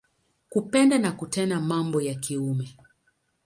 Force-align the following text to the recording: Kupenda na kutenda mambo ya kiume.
Kupenda 0.49 0.97
na 0.97 1.11
kutenda 1.11 1.59
mambo 1.59 2.01
ya 2.01 2.15
kiume. 2.15 2.77